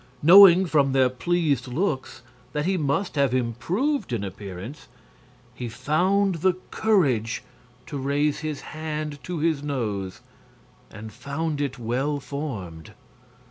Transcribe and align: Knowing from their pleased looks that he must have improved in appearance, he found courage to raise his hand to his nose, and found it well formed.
Knowing 0.23 0.65
from 0.65 0.93
their 0.93 1.09
pleased 1.09 1.67
looks 1.67 2.23
that 2.53 2.65
he 2.65 2.75
must 2.75 3.13
have 3.15 3.35
improved 3.35 4.11
in 4.11 4.23
appearance, 4.23 4.87
he 5.53 5.69
found 5.69 6.43
courage 6.71 7.43
to 7.85 7.99
raise 7.99 8.39
his 8.39 8.61
hand 8.61 9.23
to 9.23 9.37
his 9.37 9.61
nose, 9.61 10.21
and 10.89 11.13
found 11.13 11.61
it 11.61 11.77
well 11.77 12.19
formed. 12.19 12.93